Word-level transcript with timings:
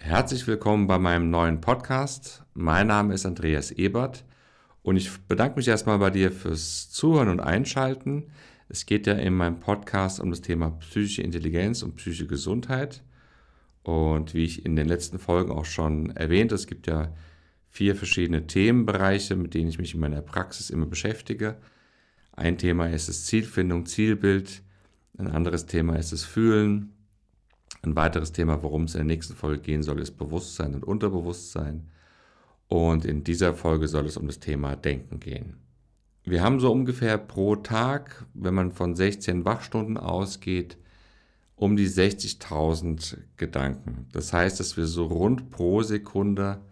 Herzlich 0.00 0.46
willkommen 0.46 0.86
bei 0.86 0.98
meinem 0.98 1.30
neuen 1.30 1.60
Podcast. 1.60 2.42
Mein 2.52 2.88
Name 2.88 3.14
ist 3.14 3.24
Andreas 3.24 3.70
Ebert 3.70 4.24
und 4.82 4.96
ich 4.96 5.10
bedanke 5.28 5.56
mich 5.56 5.68
erstmal 5.68 5.98
bei 5.98 6.10
dir 6.10 6.30
fürs 6.30 6.90
Zuhören 6.90 7.28
und 7.28 7.40
Einschalten. 7.40 8.30
Es 8.68 8.84
geht 8.84 9.06
ja 9.06 9.14
in 9.14 9.34
meinem 9.34 9.60
Podcast 9.60 10.20
um 10.20 10.30
das 10.30 10.42
Thema 10.42 10.70
psychische 10.80 11.22
Intelligenz 11.22 11.82
und 11.82 11.96
psychische 11.96 12.26
Gesundheit. 12.26 13.02
Und 13.82 14.34
wie 14.34 14.44
ich 14.44 14.66
in 14.66 14.76
den 14.76 14.88
letzten 14.88 15.18
Folgen 15.18 15.52
auch 15.52 15.64
schon 15.64 16.10
erwähnt, 16.10 16.52
es 16.52 16.66
gibt 16.66 16.86
ja 16.86 17.14
vier 17.70 17.96
verschiedene 17.96 18.46
Themenbereiche, 18.46 19.36
mit 19.36 19.54
denen 19.54 19.68
ich 19.68 19.78
mich 19.78 19.94
in 19.94 20.00
meiner 20.00 20.22
Praxis 20.22 20.70
immer 20.70 20.86
beschäftige. 20.86 21.56
Ein 22.32 22.58
Thema 22.58 22.88
ist 22.88 23.08
es 23.08 23.24
Zielfindung, 23.24 23.86
Zielbild. 23.86 24.62
Ein 25.16 25.28
anderes 25.28 25.66
Thema 25.66 25.96
ist 25.96 26.12
es 26.12 26.24
Fühlen. 26.24 26.92
Ein 27.84 27.96
weiteres 27.96 28.32
Thema, 28.32 28.62
worum 28.62 28.84
es 28.84 28.94
in 28.94 29.00
der 29.00 29.16
nächsten 29.16 29.34
Folge 29.34 29.60
gehen 29.60 29.82
soll, 29.82 30.00
ist 30.00 30.12
Bewusstsein 30.12 30.74
und 30.74 30.84
Unterbewusstsein. 30.84 31.90
Und 32.68 33.04
in 33.04 33.24
dieser 33.24 33.54
Folge 33.54 33.88
soll 33.88 34.06
es 34.06 34.16
um 34.16 34.26
das 34.26 34.40
Thema 34.40 34.74
Denken 34.74 35.20
gehen. 35.20 35.58
Wir 36.24 36.42
haben 36.42 36.60
so 36.60 36.72
ungefähr 36.72 37.18
pro 37.18 37.56
Tag, 37.56 38.24
wenn 38.32 38.54
man 38.54 38.72
von 38.72 38.94
16 38.94 39.44
Wachstunden 39.44 39.98
ausgeht, 39.98 40.78
um 41.56 41.76
die 41.76 41.88
60.000 41.88 43.18
Gedanken. 43.36 44.06
Das 44.12 44.32
heißt, 44.32 44.58
dass 44.58 44.78
wir 44.78 44.86
so 44.86 45.04
rund 45.04 45.50
pro 45.50 45.82
Sekunde 45.82 46.62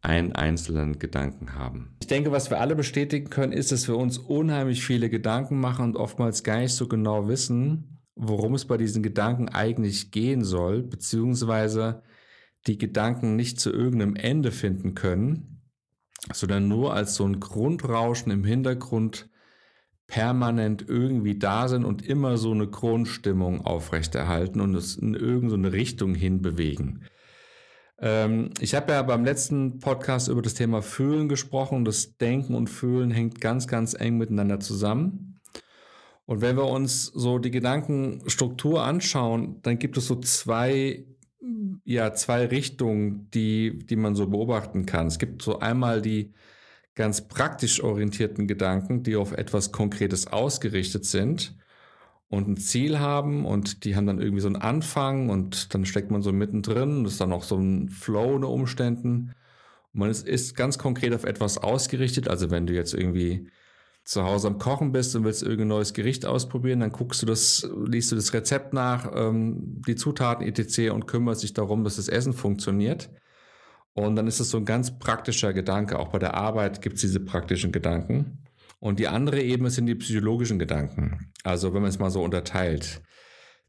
einen 0.00 0.32
einzelnen 0.32 0.98
Gedanken 0.98 1.54
haben. 1.54 1.94
Ich 2.00 2.06
denke, 2.06 2.32
was 2.32 2.48
wir 2.48 2.60
alle 2.60 2.74
bestätigen 2.74 3.28
können, 3.28 3.52
ist, 3.52 3.72
dass 3.72 3.88
wir 3.88 3.96
uns 3.96 4.16
unheimlich 4.16 4.82
viele 4.82 5.10
Gedanken 5.10 5.60
machen 5.60 5.84
und 5.84 5.96
oftmals 5.96 6.42
gar 6.42 6.60
nicht 6.60 6.74
so 6.74 6.88
genau 6.88 7.28
wissen, 7.28 7.97
worum 8.18 8.54
es 8.54 8.66
bei 8.66 8.76
diesen 8.76 9.02
Gedanken 9.02 9.48
eigentlich 9.48 10.10
gehen 10.10 10.44
soll, 10.44 10.82
beziehungsweise 10.82 12.02
die 12.66 12.76
Gedanken 12.76 13.36
nicht 13.36 13.60
zu 13.60 13.72
irgendeinem 13.72 14.16
Ende 14.16 14.50
finden 14.50 14.94
können, 14.94 15.62
sondern 16.32 16.68
nur 16.68 16.92
als 16.94 17.14
so 17.14 17.24
ein 17.24 17.40
Grundrauschen 17.40 18.32
im 18.32 18.44
Hintergrund 18.44 19.30
permanent 20.08 20.84
irgendwie 20.88 21.38
da 21.38 21.68
sind 21.68 21.84
und 21.84 22.04
immer 22.04 22.38
so 22.38 22.50
eine 22.50 22.66
Grundstimmung 22.66 23.64
aufrechterhalten 23.64 24.60
und 24.60 24.74
es 24.74 24.96
in 24.96 25.14
irgendeine 25.14 25.72
Richtung 25.72 26.14
hinbewegen. 26.14 27.04
Ähm, 28.00 28.50
ich 28.60 28.74
habe 28.74 28.92
ja 28.92 29.02
beim 29.02 29.24
letzten 29.24 29.78
Podcast 29.80 30.28
über 30.28 30.42
das 30.42 30.54
Thema 30.54 30.82
Fühlen 30.82 31.28
gesprochen. 31.28 31.84
Das 31.84 32.16
Denken 32.16 32.54
und 32.54 32.68
Fühlen 32.68 33.10
hängt 33.10 33.40
ganz, 33.40 33.66
ganz 33.66 33.94
eng 33.94 34.16
miteinander 34.16 34.60
zusammen. 34.60 35.27
Und 36.28 36.42
wenn 36.42 36.58
wir 36.58 36.66
uns 36.66 37.06
so 37.06 37.38
die 37.38 37.50
Gedankenstruktur 37.50 38.84
anschauen, 38.84 39.62
dann 39.62 39.78
gibt 39.78 39.96
es 39.96 40.08
so 40.08 40.16
zwei, 40.16 41.06
ja, 41.84 42.12
zwei 42.12 42.44
Richtungen, 42.44 43.30
die, 43.32 43.78
die 43.78 43.96
man 43.96 44.14
so 44.14 44.26
beobachten 44.26 44.84
kann. 44.84 45.06
Es 45.06 45.18
gibt 45.18 45.40
so 45.40 45.60
einmal 45.60 46.02
die 46.02 46.34
ganz 46.94 47.28
praktisch 47.28 47.82
orientierten 47.82 48.46
Gedanken, 48.46 49.02
die 49.02 49.16
auf 49.16 49.32
etwas 49.32 49.72
Konkretes 49.72 50.26
ausgerichtet 50.26 51.06
sind 51.06 51.56
und 52.28 52.46
ein 52.46 52.56
Ziel 52.58 52.98
haben 52.98 53.46
und 53.46 53.86
die 53.86 53.96
haben 53.96 54.06
dann 54.06 54.20
irgendwie 54.20 54.42
so 54.42 54.48
einen 54.48 54.56
Anfang 54.56 55.30
und 55.30 55.72
dann 55.72 55.86
steckt 55.86 56.10
man 56.10 56.20
so 56.20 56.34
mittendrin, 56.34 57.04
das 57.04 57.14
ist 57.14 57.22
dann 57.22 57.32
auch 57.32 57.42
so 57.42 57.56
ein 57.56 57.88
Flow 57.88 58.34
unter 58.34 58.50
Umständen. 58.50 59.32
Und 59.94 60.00
man 60.00 60.10
ist, 60.10 60.28
ist 60.28 60.54
ganz 60.54 60.76
konkret 60.76 61.14
auf 61.14 61.24
etwas 61.24 61.56
ausgerichtet, 61.56 62.28
also 62.28 62.50
wenn 62.50 62.66
du 62.66 62.74
jetzt 62.74 62.92
irgendwie 62.92 63.48
zu 64.08 64.24
Hause 64.24 64.48
am 64.48 64.58
Kochen 64.58 64.90
bist 64.90 65.14
und 65.14 65.24
willst 65.24 65.42
irgendein 65.42 65.68
neues 65.68 65.92
Gericht 65.92 66.24
ausprobieren, 66.24 66.80
dann 66.80 66.92
guckst 66.92 67.20
du 67.20 67.26
das, 67.26 67.68
liest 67.84 68.10
du 68.10 68.16
das 68.16 68.32
Rezept 68.32 68.72
nach, 68.72 69.12
ähm, 69.14 69.82
die 69.86 69.96
Zutaten 69.96 70.46
etc. 70.46 70.92
und 70.92 71.06
kümmerst 71.06 71.42
dich 71.42 71.52
darum, 71.52 71.84
dass 71.84 71.96
das 71.96 72.08
Essen 72.08 72.32
funktioniert. 72.32 73.10
Und 73.92 74.16
dann 74.16 74.26
ist 74.26 74.40
es 74.40 74.48
so 74.48 74.56
ein 74.56 74.64
ganz 74.64 74.98
praktischer 74.98 75.52
Gedanke. 75.52 75.98
Auch 75.98 76.08
bei 76.08 76.18
der 76.18 76.32
Arbeit 76.32 76.80
gibt 76.80 76.96
es 76.96 77.02
diese 77.02 77.20
praktischen 77.20 77.70
Gedanken. 77.70 78.38
Und 78.80 78.98
die 78.98 79.08
andere 79.08 79.42
Ebene 79.42 79.68
sind 79.68 79.84
die 79.84 79.94
psychologischen 79.94 80.58
Gedanken. 80.58 81.30
Also 81.44 81.74
wenn 81.74 81.82
man 81.82 81.90
es 81.90 81.98
mal 81.98 82.10
so 82.10 82.22
unterteilt. 82.22 83.02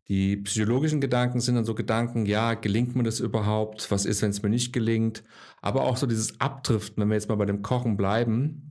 Die 0.07 0.37
psychologischen 0.37 1.01
Gedanken 1.01 1.41
sind 1.41 1.55
dann 1.55 1.65
so 1.65 1.75
Gedanken, 1.75 2.25
ja, 2.25 2.53
gelingt 2.53 2.95
mir 2.95 3.03
das 3.03 3.19
überhaupt? 3.19 3.91
Was 3.91 4.05
ist, 4.05 4.21
wenn 4.21 4.29
es 4.29 4.41
mir 4.41 4.49
nicht 4.49 4.71
gelingt? 4.71 5.25
Aber 5.61 5.83
auch 5.83 5.97
so 5.97 6.07
dieses 6.07 6.39
Abdriften, 6.39 7.01
wenn 7.01 7.09
wir 7.09 7.15
jetzt 7.15 7.27
mal 7.27 7.35
bei 7.35 7.45
dem 7.45 7.61
Kochen 7.61 7.97
bleiben, 7.97 8.69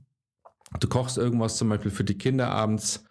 du 0.79 0.87
kochst 0.87 1.17
irgendwas 1.17 1.57
zum 1.57 1.69
Beispiel 1.69 1.91
für 1.91 2.03
die 2.03 2.17
Kinder 2.17 2.49
abends 2.49 3.03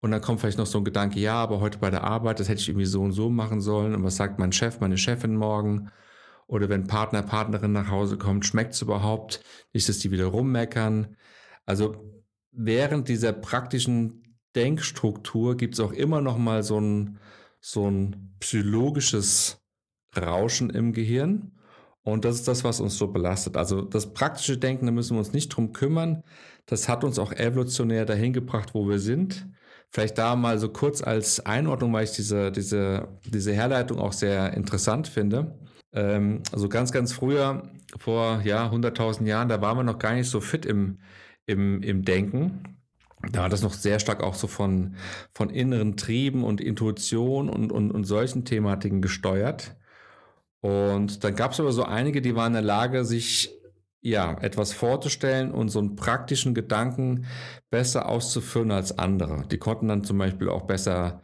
und 0.00 0.10
dann 0.12 0.20
kommt 0.20 0.40
vielleicht 0.40 0.58
noch 0.58 0.66
so 0.66 0.78
ein 0.78 0.84
Gedanke, 0.84 1.18
ja, 1.18 1.34
aber 1.34 1.60
heute 1.60 1.78
bei 1.78 1.90
der 1.90 2.04
Arbeit, 2.04 2.38
das 2.38 2.48
hätte 2.48 2.60
ich 2.60 2.68
irgendwie 2.68 2.86
so 2.86 3.02
und 3.02 3.12
so 3.12 3.30
machen 3.30 3.60
sollen. 3.60 3.94
Und 3.94 4.04
was 4.04 4.16
sagt 4.16 4.38
mein 4.38 4.52
Chef, 4.52 4.80
meine 4.80 4.96
Chefin 4.96 5.34
morgen? 5.34 5.90
Oder 6.46 6.68
wenn 6.68 6.86
Partner, 6.86 7.22
Partnerin 7.22 7.72
nach 7.72 7.90
Hause 7.90 8.16
kommt, 8.16 8.46
schmeckt 8.46 8.74
es 8.74 8.82
überhaupt? 8.82 9.42
Nicht, 9.72 9.88
dass 9.88 9.98
die 9.98 10.12
wieder 10.12 10.26
rummeckern. 10.26 11.16
Also 11.66 12.22
während 12.52 13.08
dieser 13.08 13.32
praktischen 13.32 14.36
Denkstruktur 14.54 15.56
gibt 15.56 15.74
es 15.74 15.80
auch 15.80 15.92
immer 15.92 16.20
noch 16.20 16.38
mal 16.38 16.62
so 16.62 16.80
ein, 16.80 17.18
so 17.60 17.90
ein 17.90 18.34
psychologisches 18.38 19.60
Rauschen 20.16 20.70
im 20.70 20.92
Gehirn. 20.92 21.57
Und 22.12 22.24
das 22.24 22.36
ist 22.36 22.48
das, 22.48 22.64
was 22.64 22.80
uns 22.80 22.96
so 22.96 23.08
belastet. 23.08 23.56
Also 23.56 23.82
das 23.82 24.12
praktische 24.12 24.58
Denken, 24.58 24.86
da 24.86 24.92
müssen 24.92 25.14
wir 25.14 25.18
uns 25.18 25.32
nicht 25.32 25.48
drum 25.48 25.72
kümmern. 25.72 26.22
Das 26.66 26.88
hat 26.88 27.04
uns 27.04 27.18
auch 27.18 27.32
evolutionär 27.32 28.04
dahin 28.04 28.32
gebracht, 28.32 28.74
wo 28.74 28.88
wir 28.88 28.98
sind. 28.98 29.46
Vielleicht 29.90 30.18
da 30.18 30.36
mal 30.36 30.58
so 30.58 30.68
kurz 30.68 31.02
als 31.02 31.44
Einordnung, 31.46 31.92
weil 31.92 32.04
ich 32.04 32.12
diese, 32.12 32.52
diese, 32.52 33.08
diese 33.24 33.52
Herleitung 33.52 33.98
auch 33.98 34.12
sehr 34.12 34.52
interessant 34.54 35.08
finde. 35.08 35.58
Ähm, 35.92 36.42
also 36.52 36.68
ganz, 36.68 36.92
ganz 36.92 37.12
früher, 37.12 37.70
vor 37.98 38.42
ja, 38.44 38.70
100.000 38.70 39.24
Jahren, 39.24 39.48
da 39.48 39.62
waren 39.62 39.78
wir 39.78 39.84
noch 39.84 39.98
gar 39.98 40.14
nicht 40.14 40.28
so 40.28 40.40
fit 40.40 40.66
im, 40.66 40.98
im, 41.46 41.82
im 41.82 42.04
Denken. 42.04 42.78
Da 43.32 43.42
war 43.42 43.48
das 43.48 43.62
noch 43.62 43.72
sehr 43.72 43.98
stark 43.98 44.22
auch 44.22 44.34
so 44.34 44.46
von, 44.46 44.96
von 45.34 45.50
inneren 45.50 45.96
Trieben 45.96 46.44
und 46.44 46.60
Intuition 46.60 47.48
und, 47.48 47.72
und, 47.72 47.90
und 47.90 48.04
solchen 48.04 48.44
Thematiken 48.44 49.02
gesteuert. 49.02 49.77
Und 50.60 51.22
dann 51.24 51.36
gab 51.36 51.52
es 51.52 51.60
aber 51.60 51.72
so 51.72 51.84
einige, 51.84 52.20
die 52.20 52.34
waren 52.34 52.48
in 52.48 52.54
der 52.54 52.62
Lage, 52.62 53.04
sich 53.04 53.50
ja 54.00 54.36
etwas 54.40 54.72
vorzustellen 54.72 55.52
und 55.52 55.68
so 55.68 55.78
einen 55.78 55.96
praktischen 55.96 56.54
Gedanken 56.54 57.26
besser 57.70 58.08
auszuführen 58.08 58.70
als 58.70 58.98
andere. 58.98 59.46
Die 59.48 59.58
konnten 59.58 59.88
dann 59.88 60.04
zum 60.04 60.18
Beispiel 60.18 60.48
auch 60.48 60.62
besser 60.62 61.22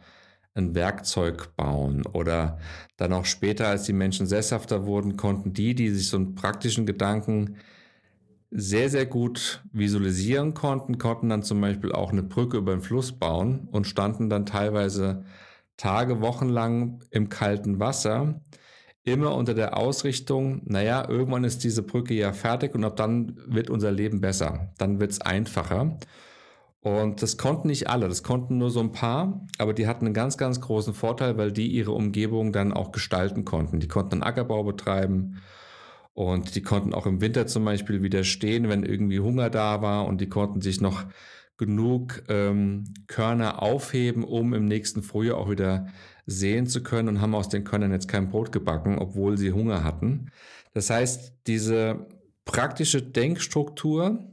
ein 0.53 0.73
Werkzeug 0.73 1.55
bauen 1.57 2.05
oder 2.05 2.59
dann 2.97 3.13
auch 3.13 3.25
später, 3.25 3.67
als 3.67 3.83
die 3.83 3.93
Menschen 3.93 4.25
sesshafter 4.25 4.85
wurden, 4.85 5.17
konnten 5.17 5.53
die, 5.53 5.75
die 5.75 5.89
sich 5.89 6.07
so 6.07 6.17
einen 6.17 6.35
praktischen 6.35 6.85
Gedanken 6.85 7.57
sehr, 8.51 8.89
sehr 8.89 9.05
gut 9.05 9.63
visualisieren 9.73 10.53
konnten, 10.53 10.97
konnten 10.97 11.27
dann 11.27 11.43
zum 11.43 11.59
Beispiel 11.59 11.91
auch 11.91 12.11
eine 12.11 12.23
Brücke 12.23 12.57
über 12.57 12.71
den 12.71 12.81
Fluss 12.81 13.11
bauen 13.11 13.67
und 13.71 13.85
standen 13.85 14.29
dann 14.29 14.45
teilweise 14.45 15.25
Tage, 15.75 16.21
Wochen 16.21 16.47
lang 16.47 17.03
im 17.09 17.27
kalten 17.27 17.79
Wasser 17.79 18.39
immer 19.05 19.35
unter 19.35 19.53
der 19.53 19.77
Ausrichtung, 19.77 20.61
naja, 20.65 21.07
irgendwann 21.07 21.43
ist 21.43 21.63
diese 21.63 21.83
Brücke 21.83 22.15
ja 22.15 22.33
fertig 22.33 22.73
und 22.73 22.83
ab 22.83 22.95
dann 22.95 23.37
wird 23.45 23.69
unser 23.69 23.91
Leben 23.91 24.19
besser, 24.19 24.73
dann 24.77 24.99
wird 24.99 25.11
es 25.11 25.21
einfacher. 25.21 25.97
Und 26.81 27.21
das 27.21 27.37
konnten 27.37 27.67
nicht 27.67 27.89
alle, 27.89 28.07
das 28.07 28.23
konnten 28.23 28.57
nur 28.57 28.69
so 28.69 28.79
ein 28.79 28.91
paar, 28.91 29.47
aber 29.57 29.73
die 29.73 29.87
hatten 29.87 30.05
einen 30.05 30.13
ganz, 30.13 30.37
ganz 30.37 30.59
großen 30.61 30.93
Vorteil, 30.93 31.37
weil 31.37 31.51
die 31.51 31.67
ihre 31.67 31.91
Umgebung 31.91 32.51
dann 32.51 32.73
auch 32.73 32.91
gestalten 32.91 33.45
konnten. 33.45 33.79
Die 33.79 33.87
konnten 33.87 34.13
einen 34.13 34.23
Ackerbau 34.23 34.63
betreiben 34.63 35.41
und 36.13 36.55
die 36.55 36.61
konnten 36.61 36.93
auch 36.93 37.05
im 37.05 37.21
Winter 37.21 37.47
zum 37.47 37.65
Beispiel 37.65 38.01
widerstehen, 38.01 38.69
wenn 38.69 38.83
irgendwie 38.83 39.19
Hunger 39.19 39.49
da 39.49 39.81
war 39.81 40.05
und 40.05 40.21
die 40.21 40.29
konnten 40.29 40.61
sich 40.61 40.81
noch 40.81 41.05
genug 41.57 42.23
ähm, 42.27 42.85
Körner 43.07 43.61
aufheben, 43.61 44.23
um 44.23 44.53
im 44.53 44.65
nächsten 44.65 45.03
Frühjahr 45.03 45.37
auch 45.37 45.49
wieder 45.49 45.87
sehen 46.25 46.67
zu 46.67 46.83
können 46.83 47.07
und 47.09 47.21
haben 47.21 47.35
aus 47.35 47.49
den 47.49 47.63
Körnern 47.63 47.91
jetzt 47.91 48.07
kein 48.07 48.29
Brot 48.29 48.51
gebacken, 48.51 48.97
obwohl 48.97 49.37
sie 49.37 49.51
Hunger 49.51 49.83
hatten. 49.83 50.31
Das 50.73 50.89
heißt, 50.89 51.33
diese 51.47 52.07
praktische 52.43 53.01
Denkstruktur 53.01 54.27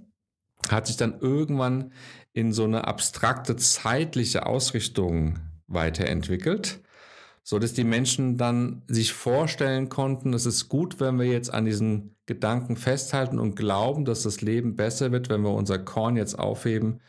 hat 0.69 0.86
sich 0.86 0.96
dann 0.96 1.19
irgendwann 1.20 1.92
in 2.32 2.52
so 2.52 2.64
eine 2.64 2.86
abstrakte 2.86 3.56
zeitliche 3.56 4.46
Ausrichtung 4.46 5.38
weiterentwickelt, 5.66 6.80
so 7.42 7.58
dass 7.58 7.72
die 7.72 7.84
Menschen 7.84 8.36
dann 8.38 8.82
sich 8.86 9.12
vorstellen 9.12 9.88
konnten, 9.88 10.32
es 10.32 10.46
ist 10.46 10.68
gut, 10.68 11.00
wenn 11.00 11.18
wir 11.18 11.26
jetzt 11.26 11.52
an 11.52 11.64
diesen 11.64 12.16
Gedanken 12.26 12.76
festhalten 12.76 13.38
und 13.38 13.56
glauben, 13.56 14.04
dass 14.04 14.22
das 14.22 14.40
Leben 14.40 14.76
besser 14.76 15.10
wird, 15.12 15.28
wenn 15.28 15.42
wir 15.42 15.50
unser 15.50 15.78
Korn 15.78 16.16
jetzt 16.16 16.38
aufheben, 16.38 17.00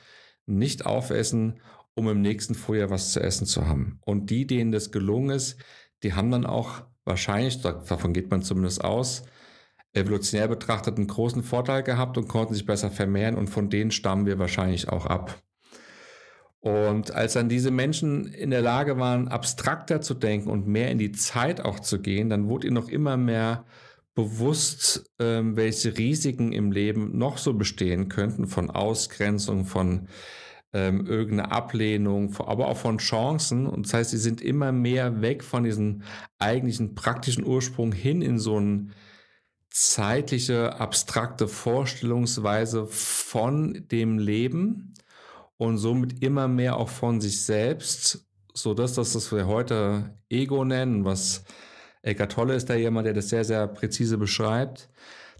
nicht 0.46 0.86
aufessen 0.86 1.60
um 1.96 2.10
im 2.10 2.22
nächsten 2.22 2.56
Frühjahr 2.56 2.90
was 2.90 3.12
zu 3.12 3.20
essen 3.20 3.46
zu 3.46 3.68
haben. 3.68 4.00
Und 4.02 4.30
die, 4.30 4.48
denen 4.48 4.72
das 4.72 4.92
gelungen 4.92 5.30
ist, 5.32 5.58
die 6.02 6.14
haben 6.14 6.32
dann 6.32 6.46
auch 6.46 6.84
wahrscheinlich, 7.06 7.62
davon 7.62 8.14
geht 8.14 8.32
man 8.32 8.42
zumindest 8.42 8.84
aus, 8.84 9.24
evolutionär 9.94 10.48
betrachtet 10.48 10.98
einen 10.98 11.08
großen 11.08 11.44
Vorteil 11.44 11.84
gehabt 11.84 12.18
und 12.18 12.28
konnten 12.28 12.54
sich 12.54 12.66
besser 12.66 12.90
vermehren 12.90 13.36
und 13.36 13.50
von 13.50 13.70
denen 13.70 13.92
stammen 13.92 14.26
wir 14.26 14.40
wahrscheinlich 14.40 14.90
auch 14.90 15.06
ab. 15.06 15.42
Und 16.64 17.12
als 17.14 17.34
dann 17.34 17.50
diese 17.50 17.72
Menschen 17.72 18.26
in 18.26 18.50
der 18.50 18.62
Lage 18.62 18.98
waren, 18.98 19.28
abstrakter 19.28 20.00
zu 20.00 20.14
denken 20.14 20.50
und 20.50 20.66
mehr 20.66 20.92
in 20.92 20.98
die 20.98 21.12
Zeit 21.12 21.60
auch 21.60 21.82
zu 21.82 22.00
gehen, 22.00 22.30
dann 22.30 22.48
wurde 22.48 22.68
ihnen 22.68 22.76
noch 22.76 22.88
immer 22.88 23.18
mehr 23.18 23.66
bewusst, 24.16 25.12
ähm, 25.20 25.58
welche 25.58 25.98
Risiken 25.98 26.54
im 26.54 26.72
Leben 26.72 27.18
noch 27.18 27.38
so 27.38 27.54
bestehen 27.54 28.08
könnten, 28.08 28.48
von 28.48 28.70
Ausgrenzung, 28.70 29.66
von 29.66 30.08
ähm, 30.72 31.06
irgendeiner 31.06 31.52
Ablehnung, 31.52 32.34
aber 32.40 32.70
auch 32.70 32.78
von 32.78 32.98
Chancen. 32.98 33.68
Und 33.68 33.88
das 33.88 33.94
heißt, 33.94 34.12
sie 34.12 34.18
sind 34.18 34.40
immer 34.40 34.72
mehr 34.72 35.22
weg 35.22 35.44
von 35.44 35.66
diesem 35.66 36.04
eigentlichen 36.40 36.96
praktischen 36.96 37.46
Ursprung 37.46 37.92
hin 37.92 38.22
in 38.22 38.40
so 38.40 38.56
eine 38.56 38.88
zeitliche, 39.70 40.80
abstrakte 40.80 41.50
Vorstellungsweise 41.50 42.88
von 42.88 43.86
dem 43.92 44.18
Leben 44.18 44.94
und 45.64 45.78
somit 45.78 46.22
immer 46.22 46.50
mehr 46.50 46.76
auch 46.76 46.90
von 46.90 47.22
sich 47.22 47.42
selbst, 47.42 48.26
so 48.54 48.74
dass 48.74 48.96
das, 48.96 49.16
was 49.16 49.32
wir 49.32 49.48
heute 49.48 50.14
Ego 50.30 50.66
nennen, 50.66 51.06
was 51.06 51.46
Eckart 52.02 52.34
Tolle 52.34 52.56
ist 52.56 52.70
da 52.70 52.76
jemand, 52.76 53.08
der 53.08 53.14
das 53.14 53.30
sehr, 53.30 53.46
sehr 53.46 53.66
präzise 53.68 54.18
beschreibt, 54.18 54.90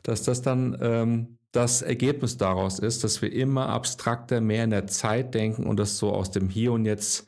dass 0.02 0.24
das 0.24 0.42
dann 0.42 0.78
ähm, 0.82 1.38
das 1.52 1.82
Ergebnis 1.82 2.38
daraus 2.38 2.80
ist, 2.80 3.04
dass 3.04 3.22
wir 3.22 3.34
immer 3.34 3.68
abstrakter 3.68 4.40
mehr 4.40 4.64
in 4.64 4.70
der 4.70 4.88
Zeit 4.88 5.34
denken 5.34 5.68
und 5.68 5.78
das 5.78 5.98
so 5.98 6.14
aus 6.14 6.32
dem 6.32 6.50
Hier 6.50 6.72
und 6.72 6.86
Jetzt 6.86 7.28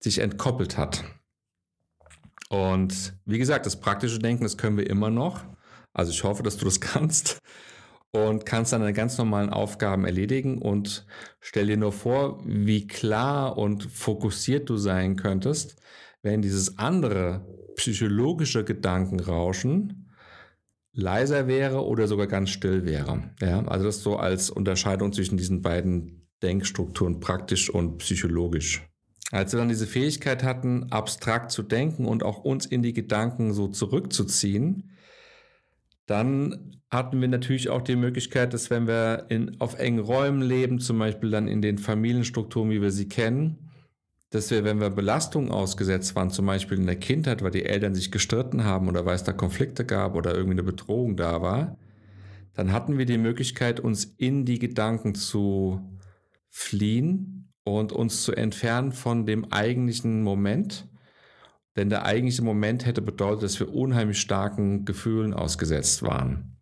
sich 0.00 0.18
entkoppelt 0.18 0.78
hat. 0.78 1.04
Und 2.48 3.12
wie 3.26 3.38
gesagt, 3.38 3.66
das 3.66 3.78
praktische 3.80 4.18
Denken, 4.18 4.44
das 4.44 4.56
können 4.56 4.78
wir 4.78 4.88
immer 4.88 5.10
noch. 5.10 5.44
Also 5.92 6.10
ich 6.10 6.24
hoffe, 6.24 6.42
dass 6.42 6.56
du 6.56 6.64
das 6.64 6.80
kannst 6.80 7.42
und 8.12 8.44
kannst 8.44 8.72
dann 8.72 8.80
deine 8.80 8.92
ganz 8.92 9.18
normalen 9.18 9.50
Aufgaben 9.50 10.04
erledigen 10.04 10.58
und 10.58 11.06
stell 11.40 11.66
dir 11.66 11.76
nur 11.76 11.92
vor, 11.92 12.42
wie 12.44 12.86
klar 12.86 13.56
und 13.56 13.84
fokussiert 13.84 14.68
du 14.68 14.76
sein 14.76 15.16
könntest, 15.16 15.76
wenn 16.22 16.42
dieses 16.42 16.78
andere 16.78 17.46
psychologische 17.76 18.64
Gedankenrauschen 18.64 20.10
leiser 20.92 21.46
wäre 21.46 21.84
oder 21.86 22.08
sogar 22.08 22.26
ganz 22.26 22.50
still 22.50 22.84
wäre. 22.84 23.30
Ja, 23.40 23.64
also 23.66 23.86
das 23.86 24.02
so 24.02 24.16
als 24.16 24.50
Unterscheidung 24.50 25.12
zwischen 25.12 25.36
diesen 25.36 25.62
beiden 25.62 26.26
Denkstrukturen, 26.42 27.20
praktisch 27.20 27.70
und 27.70 27.98
psychologisch. 27.98 28.86
Als 29.30 29.52
wir 29.52 29.60
dann 29.60 29.68
diese 29.68 29.86
Fähigkeit 29.86 30.42
hatten, 30.42 30.90
abstrakt 30.90 31.52
zu 31.52 31.62
denken 31.62 32.06
und 32.06 32.24
auch 32.24 32.38
uns 32.38 32.66
in 32.66 32.82
die 32.82 32.92
Gedanken 32.92 33.52
so 33.52 33.68
zurückzuziehen, 33.68 34.90
dann 36.06 36.80
hatten 36.90 37.20
wir 37.20 37.28
natürlich 37.28 37.68
auch 37.68 37.82
die 37.82 37.96
Möglichkeit, 37.96 38.52
dass 38.52 38.68
wenn 38.70 38.86
wir 38.86 39.26
in, 39.28 39.60
auf 39.60 39.78
engen 39.78 40.00
Räumen 40.00 40.42
leben, 40.42 40.80
zum 40.80 40.98
Beispiel 40.98 41.30
dann 41.30 41.46
in 41.46 41.62
den 41.62 41.78
Familienstrukturen, 41.78 42.70
wie 42.70 42.82
wir 42.82 42.90
sie 42.90 43.08
kennen, 43.08 43.70
dass 44.30 44.50
wir, 44.50 44.64
wenn 44.64 44.80
wir 44.80 44.90
Belastungen 44.90 45.50
ausgesetzt 45.50 46.14
waren, 46.14 46.30
zum 46.30 46.46
Beispiel 46.46 46.78
in 46.78 46.86
der 46.86 46.96
Kindheit, 46.96 47.42
weil 47.42 47.50
die 47.50 47.64
Eltern 47.64 47.94
sich 47.94 48.10
gestritten 48.10 48.64
haben 48.64 48.88
oder 48.88 49.04
weil 49.04 49.16
es 49.16 49.24
da 49.24 49.32
Konflikte 49.32 49.84
gab 49.84 50.14
oder 50.14 50.32
irgendwie 50.32 50.52
eine 50.52 50.62
Bedrohung 50.62 51.16
da 51.16 51.42
war, 51.42 51.76
dann 52.54 52.72
hatten 52.72 52.98
wir 52.98 53.06
die 53.06 53.18
Möglichkeit, 53.18 53.80
uns 53.80 54.04
in 54.04 54.44
die 54.44 54.58
Gedanken 54.58 55.14
zu 55.14 55.80
fliehen 56.48 57.52
und 57.64 57.92
uns 57.92 58.22
zu 58.22 58.32
entfernen 58.32 58.92
von 58.92 59.26
dem 59.26 59.52
eigentlichen 59.52 60.22
Moment 60.22 60.88
denn 61.76 61.88
der 61.88 62.04
eigentliche 62.04 62.42
Moment 62.42 62.86
hätte 62.86 63.02
bedeutet, 63.02 63.44
dass 63.44 63.60
wir 63.60 63.72
unheimlich 63.72 64.20
starken 64.20 64.84
Gefühlen 64.84 65.34
ausgesetzt 65.34 66.02
waren. 66.02 66.56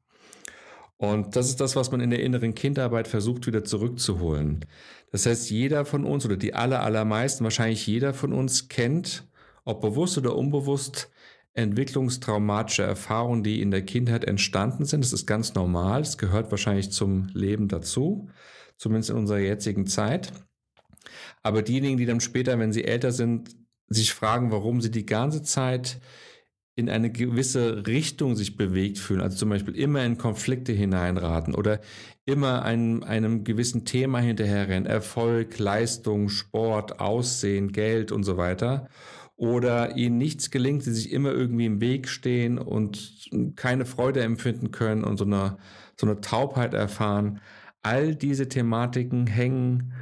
Und 0.96 1.37
das 1.37 1.49
ist 1.49 1.60
das, 1.60 1.76
was 1.76 1.93
man 1.93 2.00
in 2.00 2.10
der 2.10 2.20
inneren 2.20 2.55
Kindarbeit 2.55 3.06
versucht 3.06 3.46
wieder 3.46 3.62
zurückzuholen. 3.62 4.64
Das 5.12 5.26
heißt, 5.26 5.49
jeder 5.49 5.84
von 5.84 6.05
uns 6.05 6.26
oder 6.26 6.37
die 6.37 6.55
aller, 6.55 6.82
allermeisten, 6.82 7.44
wahrscheinlich 7.44 7.87
jeder 7.87 8.12
von 8.12 8.32
uns 8.32 8.69
kennt, 8.69 9.25
ob 9.64 9.81
bewusst 9.81 10.19
oder 10.19 10.34
unbewusst, 10.34 11.11
entwicklungstraumatische 11.54 12.82
Erfahrungen, 12.82 13.43
die 13.43 13.61
in 13.61 13.70
der 13.70 13.82
Kindheit 13.82 14.25
entstanden 14.25 14.84
sind. 14.84 15.04
Das 15.04 15.12
ist 15.12 15.26
ganz 15.26 15.54
normal. 15.54 16.02
Das 16.02 16.19
gehört 16.19 16.50
wahrscheinlich 16.50 16.90
zum 16.90 17.28
Leben 17.32 17.69
dazu, 17.69 18.28
zumindest 18.76 19.11
in 19.11 19.16
unserer 19.16 19.38
jetzigen 19.38 19.87
Zeit. 19.87 20.32
Aber 21.43 21.62
diejenigen, 21.62 21.96
die 21.96 22.06
dann 22.06 22.20
später, 22.20 22.58
wenn 22.58 22.72
sie 22.72 22.84
älter 22.84 23.12
sind, 23.12 23.56
sich 23.88 24.12
fragen, 24.14 24.50
warum 24.50 24.81
sie 24.81 24.90
die 24.90 25.06
ganze 25.06 25.43
Zeit 25.43 26.00
in 26.79 26.88
eine 26.88 27.11
gewisse 27.11 27.88
Richtung 27.88 28.37
sich 28.37 28.56
bewegt 28.56 28.99
fühlen, 28.99 29.20
also 29.20 29.37
zum 29.37 29.49
Beispiel 29.49 29.75
immer 29.75 30.05
in 30.05 30.17
Konflikte 30.17 30.73
hineinraten 30.73 31.56
oder 31.56 31.81
immer 32.25 32.62
einem, 32.62 33.02
einem 33.02 33.43
gewissen 33.43 33.85
Thema 33.85 34.20
hinterherrennen, 34.20 34.87
Erfolg, 34.87 35.58
Leistung, 35.58 36.29
Sport, 36.29 37.00
Aussehen, 37.00 37.73
Geld 37.73 38.12
und 38.12 38.23
so 38.23 38.37
weiter. 38.37 38.88
Oder 39.35 39.96
ihnen 39.96 40.19
nichts 40.19 40.52
gelingt, 40.52 40.85
sie 40.85 40.93
sich 40.93 41.11
immer 41.11 41.32
irgendwie 41.32 41.67
im 41.67 41.81
Weg 41.81 42.08
stehen 42.08 42.58
und 42.58 43.29
keine 43.56 43.85
Freude 43.85 44.20
empfinden 44.20 44.70
können 44.70 45.02
und 45.02 45.17
so 45.17 45.25
eine, 45.25 45.58
so 45.96 46.06
eine 46.06 46.20
Taubheit 46.20 46.75
erfahren. 46.75 47.40
All 47.82 48.14
diese 48.14 48.49
Thematiken 48.49 49.26
hängen 49.26 49.94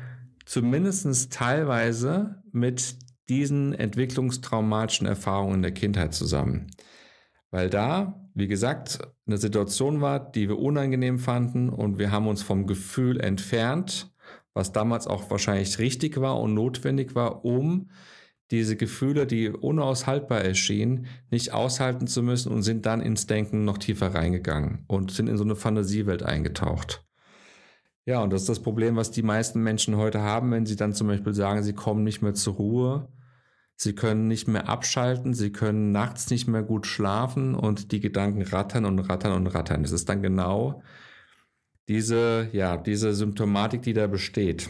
zumindest 0.45 1.33
teilweise 1.33 2.43
mit 2.53 2.97
diesen 3.29 3.73
entwicklungstraumatischen 3.73 5.07
Erfahrungen 5.07 5.63
der 5.63 5.73
Kindheit 5.73 6.15
zusammen. 6.15 6.71
Weil 7.51 7.71
da, 7.71 8.29
wie 8.35 8.49
gesagt, 8.49 8.99
eine 9.27 9.39
Situation 9.39 10.01
war, 10.01 10.21
die 10.21 10.49
wir 10.49 10.59
unangenehm 10.59 11.19
fanden 11.19 11.69
und 11.69 11.99
wir 11.99 12.11
haben 12.11 12.27
uns 12.27 12.43
vom 12.43 12.67
Gefühl 12.67 13.21
entfernt, 13.21 14.13
was 14.53 14.73
damals 14.73 15.07
auch 15.07 15.31
wahrscheinlich 15.31 15.79
richtig 15.79 16.21
war 16.21 16.41
und 16.41 16.55
notwendig 16.55 17.15
war, 17.15 17.45
um 17.45 17.91
diese 18.51 18.77
Gefühle, 18.77 19.27
die 19.27 19.49
unaushaltbar 19.49 20.41
erschienen, 20.41 21.07
nicht 21.31 21.53
aushalten 21.53 22.07
zu 22.07 22.23
müssen 22.23 22.53
und 22.53 22.63
sind 22.63 22.87
dann 22.87 23.01
ins 23.01 23.27
Denken 23.27 23.65
noch 23.65 23.79
tiefer 23.79 24.15
reingegangen 24.15 24.85
und 24.87 25.11
sind 25.11 25.29
in 25.29 25.37
so 25.37 25.45
eine 25.45 25.57
Fantasiewelt 25.57 26.23
eingetaucht. 26.23 27.05
Ja, 28.05 28.23
und 28.23 28.33
das 28.33 28.43
ist 28.43 28.49
das 28.49 28.63
Problem, 28.63 28.95
was 28.95 29.11
die 29.11 29.23
meisten 29.23 29.63
Menschen 29.63 29.97
heute 29.97 30.21
haben, 30.21 30.53
wenn 30.53 30.65
sie 30.65 30.77
dann 30.77 30.93
zum 30.93 31.09
Beispiel 31.09 31.35
sagen, 31.35 31.65
sie 31.65 31.73
kommen 31.73 32.05
nicht 32.05 32.23
mehr 32.23 32.35
zur 32.35 32.55
Ruhe 32.55 33.09
Sie 33.77 33.95
können 33.95 34.27
nicht 34.27 34.49
mehr 34.49 34.69
abschalten, 34.69 35.35
sie 35.35 35.53
können 35.53 35.93
nachts 35.93 36.31
nicht 36.31 36.49
mehr 36.49 36.63
gut 36.63 36.87
schlafen 36.87 37.55
und 37.55 37.93
die 37.93 38.01
Gedanken 38.01 38.43
rattern 38.43 38.87
und 38.87 38.99
rattern 39.01 39.33
und 39.33 39.47
rattern. 39.49 39.83
Das 39.83 39.93
ist 39.93 40.09
dann 40.09 40.23
genau 40.23 40.83
diese, 41.89 42.49
ja, 42.53 42.79
diese 42.79 43.15
Symptomatik, 43.15 43.83
die 43.83 43.93
da 43.93 44.07
besteht. 44.07 44.69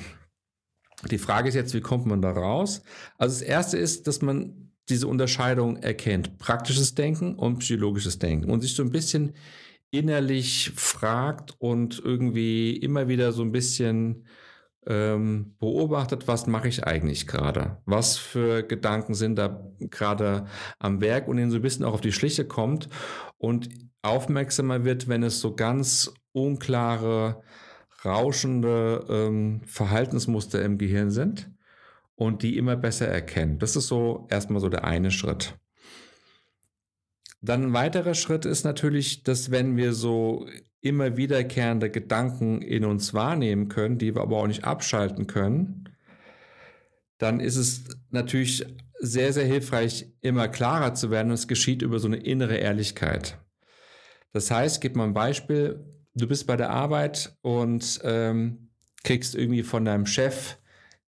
Die 1.11 1.19
Frage 1.19 1.49
ist 1.49 1.55
jetzt, 1.55 1.73
wie 1.73 1.81
kommt 1.81 2.07
man 2.07 2.21
da 2.21 2.33
raus? 2.33 2.83
Also 3.17 3.39
das 3.39 3.43
erste 3.43 3.79
ist, 3.79 4.07
dass 4.09 4.23
man 4.23 4.73
diese 4.89 5.07
Unterscheidung 5.07 5.77
erkennt. 5.77 6.39
Praktisches 6.39 6.95
Denken 6.95 7.35
und 7.35 7.59
psychologisches 7.59 8.19
Denken 8.19 8.51
und 8.51 8.61
sich 8.61 8.75
so 8.75 8.83
ein 8.83 8.91
bisschen 8.91 9.35
innerlich 9.91 10.73
fragt 10.75 11.55
und 11.59 12.01
irgendwie 12.05 12.77
immer 12.77 13.09
wieder 13.09 13.33
so 13.33 13.43
ein 13.43 13.53
bisschen 13.53 14.27
ähm, 14.87 15.57
beobachtet, 15.59 16.29
was 16.29 16.47
mache 16.47 16.69
ich 16.69 16.85
eigentlich 16.85 17.27
gerade? 17.27 17.79
Was 17.87 18.17
für 18.17 18.63
Gedanken 18.63 19.15
sind 19.15 19.37
da 19.37 19.65
gerade 19.81 20.47
am 20.79 21.01
Werk 21.01 21.29
und 21.29 21.39
ihnen 21.39 21.51
so 21.51 21.57
ein 21.57 21.63
bisschen 21.63 21.85
auch 21.85 21.95
auf 21.95 22.01
die 22.01 22.13
Schliche 22.13 22.47
kommt 22.47 22.89
und 23.39 23.69
aufmerksamer 24.03 24.85
wird, 24.85 25.09
wenn 25.09 25.23
es 25.23 25.41
so 25.41 25.55
ganz 25.55 26.13
unklare, 26.33 27.43
rauschende 28.05 29.05
ähm, 29.09 29.63
Verhaltensmuster 29.67 30.63
im 30.63 30.79
Gehirn 30.79 31.11
sind 31.11 31.51
und 32.15 32.43
die 32.43 32.57
immer 32.57 32.77
besser 32.77 33.09
erkennen. 33.09 33.59
Das 33.59 33.75
ist 33.75 33.89
so 33.89 34.27
erstmal 34.31 34.61
so 34.61 34.69
der 34.69 34.85
eine 34.85 35.11
Schritt. 35.11 35.59
Dann 37.43 37.65
ein 37.65 37.73
weiterer 37.73 38.15
Schritt 38.15 38.45
ist 38.45 38.65
natürlich, 38.65 39.23
dass 39.23 39.51
wenn 39.51 39.77
wir 39.77 39.93
so 39.93 40.47
immer 40.87 41.17
wiederkehrende 41.17 41.91
Gedanken 41.91 42.63
in 42.63 42.85
uns 42.85 43.15
wahrnehmen 43.15 43.69
können, 43.69 43.99
die 43.99 44.15
wir 44.15 44.23
aber 44.23 44.39
auch 44.39 44.47
nicht 44.47 44.65
abschalten 44.65 45.27
können, 45.27 45.89
dann 47.19 47.41
ist 47.41 47.57
es 47.57 47.85
natürlich 48.11 48.65
sehr, 48.99 49.33
sehr 49.33 49.45
hilfreich, 49.45 50.13
immer 50.21 50.49
klarer 50.49 50.95
zu 50.95 51.11
werden. 51.11 51.29
Und 51.29 51.35
es 51.35 51.49
geschieht 51.49 51.83
über 51.83 51.99
so 51.99 52.09
eine 52.09 52.17
innere 52.17 52.57
Ehrlichkeit. 52.57 53.39
Das 54.33 54.51
heißt, 54.51 54.81
gib 54.81 54.97
mal 54.97 55.05
ein 55.05 55.15
Beispiel, 55.15 55.85
du 56.15 56.27
bist 56.27 56.47
bei 56.47 56.57
der 56.57 56.71
Arbeit 56.71 57.37
und 57.43 58.01
ähm, 58.05 58.71
kriegst 59.05 59.35
irgendwie 59.35 59.63
von 59.63 59.85
deinem 59.85 60.07
Chef 60.07 60.59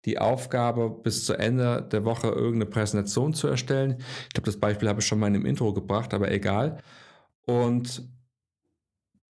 die 0.05 0.19
Aufgabe, 0.19 0.89
bis 1.03 1.27
zu 1.27 1.35
Ende 1.35 1.87
der 1.91 2.05
Woche 2.05 2.29
irgendeine 2.29 2.67
Präsentation 2.67 3.35
zu 3.35 3.49
erstellen. 3.49 3.97
Ich 4.29 4.35
glaube, 4.35 4.47
das 4.47 4.59
Beispiel 4.59 4.89
habe 4.89 5.01
ich 5.01 5.07
schon 5.07 5.19
mal 5.19 5.27
in 5.27 5.35
dem 5.35 5.47
Intro 5.47 5.75
gebracht, 5.75 6.15
aber 6.15 6.31
egal. 6.31 6.79
Und 7.45 8.09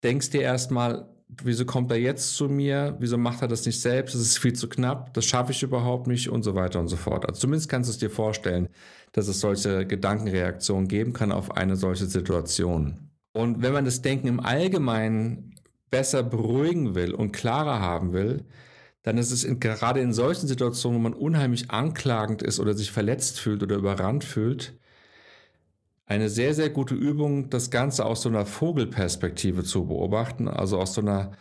denkst 0.02 0.30
dir 0.30 0.42
erstmal, 0.42 1.08
wieso 1.42 1.64
kommt 1.64 1.90
er 1.90 1.98
jetzt 1.98 2.34
zu 2.36 2.48
mir? 2.48 2.96
Wieso 2.98 3.18
macht 3.18 3.42
er 3.42 3.48
das 3.48 3.66
nicht 3.66 3.80
selbst? 3.80 4.14
Das 4.14 4.22
ist 4.22 4.38
viel 4.38 4.54
zu 4.54 4.68
knapp, 4.68 5.12
das 5.14 5.26
schaffe 5.26 5.52
ich 5.52 5.62
überhaupt 5.62 6.06
nicht 6.06 6.28
und 6.28 6.42
so 6.42 6.54
weiter 6.54 6.80
und 6.80 6.88
so 6.88 6.96
fort. 6.96 7.28
Also 7.28 7.40
zumindest 7.40 7.68
kannst 7.68 7.88
du 7.88 7.92
es 7.92 7.98
dir 7.98 8.10
vorstellen, 8.10 8.68
dass 9.12 9.28
es 9.28 9.40
solche 9.40 9.86
Gedankenreaktionen 9.86 10.88
geben 10.88 11.12
kann 11.12 11.32
auf 11.32 11.56
eine 11.56 11.76
solche 11.76 12.06
Situation. 12.06 13.10
Und 13.32 13.62
wenn 13.62 13.72
man 13.72 13.84
das 13.84 14.02
Denken 14.02 14.26
im 14.26 14.40
Allgemeinen 14.40 15.54
besser 15.90 16.22
beruhigen 16.22 16.94
will 16.94 17.14
und 17.14 17.32
klarer 17.32 17.80
haben 17.80 18.12
will, 18.12 18.44
dann 19.02 19.16
ist 19.16 19.30
es 19.30 19.44
in, 19.44 19.60
gerade 19.60 20.00
in 20.00 20.12
solchen 20.12 20.48
Situationen, 20.48 20.98
wo 20.98 21.02
man 21.02 21.14
unheimlich 21.14 21.70
anklagend 21.70 22.42
ist 22.42 22.60
oder 22.60 22.74
sich 22.74 22.90
verletzt 22.90 23.40
fühlt 23.40 23.62
oder 23.62 23.76
überrannt 23.76 24.24
fühlt, 24.24 24.74
eine 26.08 26.30
sehr, 26.30 26.54
sehr 26.54 26.70
gute 26.70 26.94
Übung, 26.94 27.50
das 27.50 27.70
Ganze 27.70 28.06
aus 28.06 28.22
so 28.22 28.30
einer 28.30 28.46
Vogelperspektive 28.46 29.62
zu 29.62 29.86
beobachten, 29.86 30.48
also 30.48 30.80
aus 30.80 30.94
so 30.94 31.02
einer, 31.02 31.32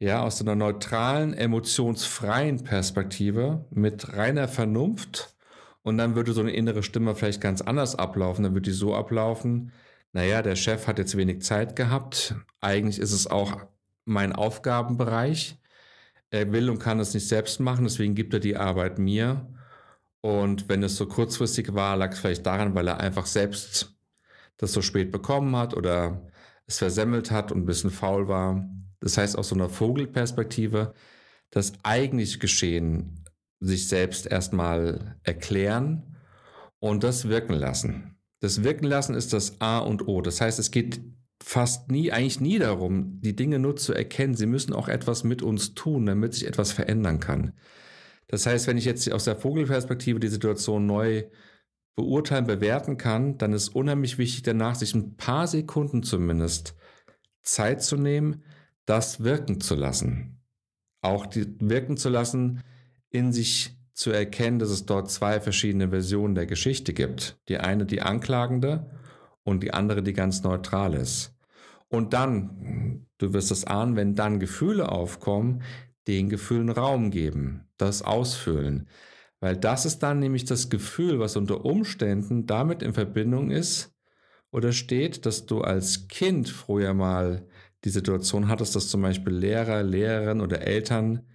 ja, 0.00 0.22
aus 0.24 0.38
so 0.38 0.44
einer 0.44 0.56
neutralen, 0.56 1.34
emotionsfreien 1.34 2.64
Perspektive 2.64 3.64
mit 3.70 4.16
reiner 4.16 4.48
Vernunft. 4.48 5.36
Und 5.82 5.98
dann 5.98 6.16
würde 6.16 6.32
so 6.32 6.40
eine 6.40 6.50
innere 6.52 6.82
Stimme 6.82 7.14
vielleicht 7.14 7.40
ganz 7.40 7.60
anders 7.60 7.94
ablaufen. 7.94 8.42
Dann 8.42 8.54
würde 8.54 8.70
die 8.70 8.76
so 8.76 8.94
ablaufen, 8.94 9.72
naja, 10.12 10.42
der 10.42 10.56
Chef 10.56 10.88
hat 10.88 10.98
jetzt 10.98 11.16
wenig 11.16 11.42
Zeit 11.42 11.76
gehabt. 11.76 12.34
Eigentlich 12.60 12.98
ist 12.98 13.12
es 13.12 13.28
auch 13.28 13.56
mein 14.04 14.32
Aufgabenbereich. 14.32 15.58
Er 16.30 16.52
will 16.52 16.70
und 16.70 16.78
kann 16.80 16.98
es 16.98 17.14
nicht 17.14 17.28
selbst 17.28 17.60
machen, 17.60 17.84
deswegen 17.84 18.14
gibt 18.14 18.34
er 18.34 18.40
die 18.40 18.56
Arbeit 18.56 18.98
mir. 18.98 19.46
Und 20.22 20.68
wenn 20.68 20.82
es 20.82 20.96
so 20.96 21.06
kurzfristig 21.06 21.74
war, 21.74 21.96
lag 21.96 22.12
es 22.12 22.20
vielleicht 22.20 22.46
daran, 22.46 22.74
weil 22.74 22.88
er 22.88 23.00
einfach 23.00 23.26
selbst 23.26 23.96
das 24.56 24.72
so 24.72 24.80
spät 24.80 25.10
bekommen 25.10 25.56
hat 25.56 25.74
oder 25.74 26.26
es 26.66 26.78
versemmelt 26.78 27.30
hat 27.30 27.52
und 27.52 27.62
ein 27.62 27.66
bisschen 27.66 27.90
faul 27.90 28.28
war. 28.28 28.64
Das 29.00 29.18
heißt, 29.18 29.36
aus 29.36 29.48
so 29.48 29.56
einer 29.56 29.68
Vogelperspektive, 29.68 30.94
das 31.50 31.72
eigentlich 31.82 32.38
Geschehen 32.38 33.24
sich 33.58 33.88
selbst 33.88 34.26
erstmal 34.26 35.16
erklären 35.24 36.16
und 36.78 37.02
das 37.02 37.28
wirken 37.28 37.54
lassen. 37.54 38.16
Das 38.40 38.64
Wirken 38.64 38.86
lassen 38.86 39.14
ist 39.14 39.32
das 39.32 39.60
A 39.60 39.78
und 39.78 40.06
O. 40.08 40.20
Das 40.20 40.40
heißt, 40.40 40.58
es 40.58 40.70
geht 40.70 41.00
fast 41.42 41.90
nie, 41.90 42.12
eigentlich 42.12 42.40
nie 42.40 42.58
darum, 42.58 43.20
die 43.20 43.34
Dinge 43.36 43.58
nur 43.58 43.76
zu 43.76 43.92
erkennen. 43.92 44.34
Sie 44.34 44.46
müssen 44.46 44.72
auch 44.72 44.88
etwas 44.88 45.24
mit 45.24 45.42
uns 45.42 45.74
tun, 45.74 46.06
damit 46.06 46.34
sich 46.34 46.46
etwas 46.46 46.72
verändern 46.72 47.20
kann. 47.20 47.52
Das 48.28 48.46
heißt, 48.46 48.66
wenn 48.66 48.78
ich 48.78 48.84
jetzt 48.84 49.10
aus 49.12 49.24
der 49.24 49.36
Vogelperspektive 49.36 50.20
die 50.20 50.28
Situation 50.28 50.86
neu 50.86 51.24
beurteilen, 51.94 52.46
bewerten 52.46 52.96
kann, 52.96 53.36
dann 53.38 53.52
ist 53.52 53.68
unheimlich 53.68 54.18
wichtig 54.18 54.42
danach, 54.42 54.74
sich 54.74 54.94
ein 54.94 55.16
paar 55.16 55.46
Sekunden 55.46 56.02
zumindest 56.02 56.74
Zeit 57.42 57.82
zu 57.82 57.96
nehmen, 57.96 58.42
das 58.86 59.22
wirken 59.22 59.60
zu 59.60 59.74
lassen. 59.74 60.40
Auch 61.02 61.26
die 61.26 61.46
wirken 61.60 61.96
zu 61.96 62.08
lassen, 62.08 62.62
in 63.10 63.32
sich 63.32 63.76
zu 63.92 64.10
erkennen, 64.10 64.58
dass 64.58 64.70
es 64.70 64.86
dort 64.86 65.10
zwei 65.10 65.40
verschiedene 65.40 65.90
Versionen 65.90 66.34
der 66.34 66.46
Geschichte 66.46 66.92
gibt. 66.94 67.38
Die 67.48 67.58
eine, 67.58 67.84
die 67.84 68.00
anklagende 68.00 68.90
und 69.42 69.62
die 69.62 69.74
andere, 69.74 70.02
die 70.02 70.12
ganz 70.12 70.42
neutral 70.42 70.94
ist. 70.94 71.34
Und 71.88 72.14
dann, 72.14 73.06
du 73.18 73.34
wirst 73.34 73.50
es 73.50 73.66
ahnen, 73.66 73.96
wenn 73.96 74.14
dann 74.14 74.40
Gefühle 74.40 74.90
aufkommen, 74.90 75.62
den 76.06 76.28
Gefühlen 76.28 76.70
Raum 76.70 77.10
geben, 77.10 77.68
das 77.76 78.02
ausfüllen. 78.02 78.88
Weil 79.40 79.56
das 79.56 79.86
ist 79.86 80.00
dann 80.00 80.18
nämlich 80.18 80.44
das 80.44 80.70
Gefühl, 80.70 81.18
was 81.18 81.36
unter 81.36 81.64
Umständen 81.64 82.46
damit 82.46 82.82
in 82.82 82.94
Verbindung 82.94 83.50
ist 83.50 83.92
oder 84.50 84.72
steht, 84.72 85.26
dass 85.26 85.46
du 85.46 85.62
als 85.62 86.08
Kind 86.08 86.48
früher 86.48 86.94
mal 86.94 87.46
die 87.84 87.90
Situation 87.90 88.48
hattest, 88.48 88.76
dass 88.76 88.88
zum 88.88 89.02
Beispiel 89.02 89.32
Lehrer, 89.32 89.82
Lehrerinnen 89.82 90.40
oder 90.40 90.62
Eltern 90.62 91.26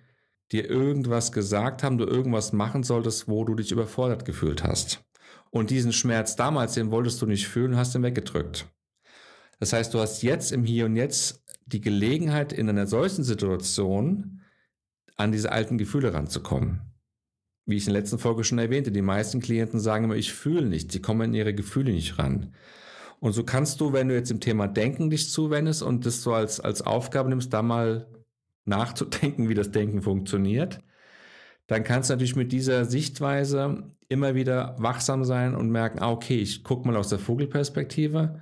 dir 0.51 0.69
irgendwas 0.69 1.31
gesagt 1.31 1.83
haben, 1.83 1.97
du 1.97 2.05
irgendwas 2.05 2.53
machen 2.53 2.83
solltest, 2.83 3.27
wo 3.27 3.43
du 3.43 3.55
dich 3.55 3.71
überfordert 3.71 4.23
gefühlt 4.23 4.63
hast. 4.63 5.03
Und 5.49 5.69
diesen 5.69 5.91
Schmerz 5.91 6.35
damals, 6.35 6.73
den 6.73 6.91
wolltest 6.91 7.21
du 7.21 7.25
nicht 7.25 7.47
fühlen, 7.47 7.75
hast 7.75 7.95
ihn 7.95 8.03
weggedrückt. 8.03 8.67
Das 9.59 9.73
heißt, 9.73 9.93
du 9.93 9.99
hast 9.99 10.21
jetzt 10.23 10.51
im 10.51 10.63
Hier 10.63 10.85
und 10.85 10.95
Jetzt 10.95 11.43
die 11.65 11.81
Gelegenheit, 11.81 12.53
in 12.53 12.69
einer 12.69 12.87
solchen 12.87 13.23
Situation 13.23 14.41
an 15.17 15.31
diese 15.31 15.51
alten 15.51 15.77
Gefühle 15.77 16.13
ranzukommen. 16.13 16.81
Wie 17.65 17.75
ich 17.75 17.87
in 17.87 17.93
der 17.93 18.01
letzten 18.01 18.19
Folge 18.19 18.43
schon 18.43 18.59
erwähnte, 18.59 18.91
die 18.91 19.01
meisten 19.01 19.41
Klienten 19.41 19.79
sagen 19.79 20.05
immer, 20.05 20.15
ich 20.15 20.31
fühle 20.31 20.67
nichts, 20.67 20.93
sie 20.93 21.01
kommen 21.01 21.29
in 21.29 21.33
ihre 21.33 21.53
Gefühle 21.53 21.91
nicht 21.91 22.17
ran. 22.17 22.53
Und 23.19 23.33
so 23.33 23.43
kannst 23.43 23.81
du, 23.81 23.93
wenn 23.93 24.07
du 24.07 24.15
jetzt 24.15 24.31
im 24.31 24.39
Thema 24.39 24.67
Denken 24.67 25.09
dich 25.09 25.31
zuwendest 25.31 25.81
und 25.83 26.05
das 26.05 26.21
so 26.21 26.33
als, 26.33 26.59
als 26.59 26.83
Aufgabe 26.83 27.29
nimmst, 27.29 27.51
da 27.51 27.61
mal 27.61 28.07
nachzudenken, 28.65 29.49
wie 29.49 29.55
das 29.55 29.71
Denken 29.71 30.01
funktioniert, 30.01 30.79
dann 31.65 31.83
kannst 31.83 32.09
du 32.09 32.13
natürlich 32.13 32.35
mit 32.35 32.51
dieser 32.51 32.85
Sichtweise 32.85 33.91
immer 34.07 34.35
wieder 34.35 34.75
wachsam 34.77 35.25
sein 35.25 35.55
und 35.55 35.69
merken, 35.69 35.99
ah, 35.99 36.11
okay, 36.11 36.37
ich 36.37 36.63
gucke 36.63 36.87
mal 36.87 36.95
aus 36.95 37.09
der 37.09 37.19
Vogelperspektive. 37.19 38.39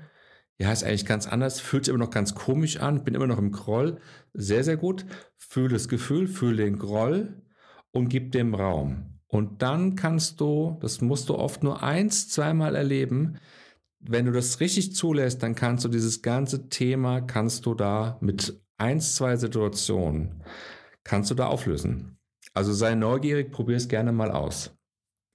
Ja, 0.58 0.72
ist 0.72 0.84
eigentlich 0.84 1.06
ganz 1.06 1.28
anders, 1.28 1.60
fühlt 1.60 1.86
sich 1.86 1.94
immer 1.94 2.04
noch 2.04 2.12
ganz 2.12 2.34
komisch 2.34 2.78
an, 2.78 3.04
bin 3.04 3.14
immer 3.14 3.28
noch 3.28 3.40
im 3.40 3.52
Groll. 3.52 4.00
Sehr, 4.34 4.64
sehr 4.64 4.78
gut. 4.78 5.06
Fühle 5.36 5.70
das 5.70 5.90
Gefühl, 5.90 6.28
fühle 6.28 6.64
den 6.64 6.80
Groll 6.80 7.42
und 7.92 8.08
gib 8.08 8.32
dem 8.32 8.56
Raum. 8.56 9.20
Und 9.28 9.62
dann 9.62 9.96
kannst 9.96 10.40
du, 10.40 10.78
das 10.82 11.02
musst 11.02 11.28
du 11.28 11.36
oft 11.36 11.64
nur 11.64 11.84
eins, 11.84 12.30
zweimal 12.30 12.76
erleben, 12.76 13.38
wenn 14.00 14.26
du 14.26 14.32
das 14.32 14.60
richtig 14.60 14.96
zulässt, 14.96 15.42
dann 15.44 15.56
kannst 15.56 15.84
du 15.84 15.90
dieses 15.90 16.22
ganze 16.22 16.70
Thema, 16.70 17.22
kannst 17.22 17.66
du 17.66 17.74
da 17.74 18.18
mit 18.22 18.62
eins, 18.78 19.16
zwei 19.16 19.36
Situationen, 19.36 20.44
kannst 21.04 21.32
du 21.32 21.36
da 21.36 21.48
auflösen. 21.48 22.18
Also 22.54 22.72
sei 22.72 22.96
neugierig, 22.96 23.52
probier 23.52 23.78
es 23.78 23.88
gerne 23.88 24.12
mal 24.12 24.32
aus. 24.32 24.72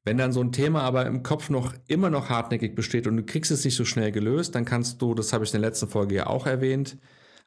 Wenn 0.04 0.16
dann 0.16 0.33
so 0.33 0.40
ein 0.40 0.52
Thema 0.52 0.83
aber 0.83 1.07
im 1.07 1.23
Kopf 1.23 1.50
noch 1.50 1.75
immer 1.87 2.09
noch 2.09 2.30
hartnäckig 2.30 2.75
besteht 2.75 3.07
und 3.07 3.16
du 3.19 3.23
kriegst 3.23 3.50
es 3.50 3.64
nicht 3.64 3.76
so 3.76 3.85
schnell 3.85 4.12
gelöst, 4.12 4.54
dann 4.54 4.64
kannst 4.64 5.02
du, 5.02 5.14
das 5.14 5.33
habe 5.33 5.45
ich 5.45 5.52
in 5.52 5.61
der 5.61 5.71
letzten 5.71 5.88
Folge 5.88 6.14
ja 6.14 6.26
auch 6.26 6.47
erwähnt, 6.47 6.97